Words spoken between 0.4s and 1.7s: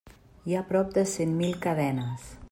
Hi ha prop de cent mil